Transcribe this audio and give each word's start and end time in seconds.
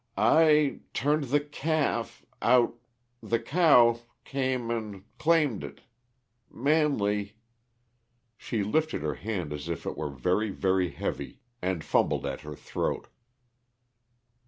"I 0.17 0.79
turned 0.95 1.25
the 1.25 1.39
calf 1.39 2.25
out 2.41 2.73
the 3.21 3.37
cow 3.37 3.99
came 4.25 4.71
and 4.71 5.03
claimed 5.19 5.63
it 5.63 5.81
Manley" 6.49 7.35
She 8.35 8.63
lifted 8.63 9.03
her 9.03 9.13
hand 9.13 9.53
as 9.53 9.69
if 9.69 9.85
it 9.85 9.95
were 9.95 10.09
very, 10.09 10.49
very 10.49 10.89
heavy, 10.89 11.41
and 11.61 11.83
fumbled 11.83 12.25
at 12.25 12.41
her 12.41 12.55
throat. 12.55 13.09